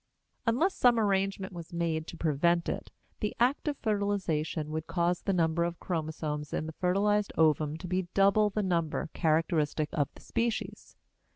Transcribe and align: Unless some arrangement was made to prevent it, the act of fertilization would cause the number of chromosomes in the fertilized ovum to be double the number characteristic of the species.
Unless 0.47 0.73
some 0.77 0.99
arrangement 0.99 1.53
was 1.53 1.71
made 1.73 2.07
to 2.07 2.17
prevent 2.17 2.67
it, 2.67 2.89
the 3.19 3.35
act 3.39 3.67
of 3.67 3.77
fertilization 3.77 4.71
would 4.71 4.87
cause 4.87 5.21
the 5.21 5.31
number 5.31 5.63
of 5.63 5.79
chromosomes 5.79 6.53
in 6.53 6.65
the 6.65 6.71
fertilized 6.73 7.31
ovum 7.37 7.77
to 7.77 7.85
be 7.87 8.07
double 8.15 8.49
the 8.49 8.63
number 8.63 9.11
characteristic 9.13 9.89
of 9.93 10.09
the 10.15 10.21
species. 10.23 10.95